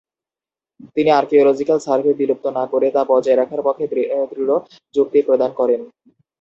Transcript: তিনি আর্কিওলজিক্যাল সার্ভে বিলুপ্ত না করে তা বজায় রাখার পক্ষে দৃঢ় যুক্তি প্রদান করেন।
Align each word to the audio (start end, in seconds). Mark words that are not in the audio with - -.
তিনি 0.95 1.09
আর্কিওলজিক্যাল 1.11 1.79
সার্ভে 1.79 2.11
বিলুপ্ত 2.19 2.45
না 2.57 2.63
করে 2.71 2.87
তা 2.95 3.01
বজায় 3.11 3.37
রাখার 3.37 3.61
পক্ষে 3.67 3.85
দৃঢ় 3.91 4.53
যুক্তি 4.95 5.19
প্রদান 5.27 5.51
করেন। 5.59 5.81